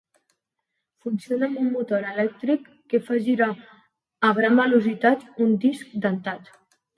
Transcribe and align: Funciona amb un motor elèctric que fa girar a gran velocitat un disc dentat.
Funciona 1.07 1.49
amb 1.51 1.59
un 1.63 1.67
motor 1.75 2.07
elèctric 2.11 2.65
que 2.93 3.01
fa 3.09 3.19
girar 3.27 3.51
a 4.31 4.33
gran 4.41 4.57
velocitat 4.63 5.29
un 5.47 5.55
disc 5.69 5.95
dentat. 6.09 6.53